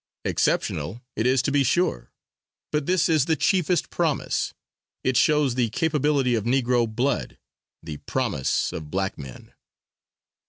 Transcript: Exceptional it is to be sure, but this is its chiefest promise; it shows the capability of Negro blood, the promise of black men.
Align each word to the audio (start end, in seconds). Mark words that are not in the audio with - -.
Exceptional 0.25 1.03
it 1.15 1.27
is 1.27 1.43
to 1.43 1.51
be 1.51 1.63
sure, 1.63 2.11
but 2.71 2.87
this 2.87 3.07
is 3.07 3.29
its 3.29 3.45
chiefest 3.45 3.91
promise; 3.91 4.51
it 5.03 5.15
shows 5.15 5.53
the 5.53 5.69
capability 5.69 6.33
of 6.33 6.43
Negro 6.43 6.89
blood, 6.89 7.37
the 7.83 7.97
promise 7.97 8.73
of 8.73 8.89
black 8.89 9.19
men. 9.19 9.53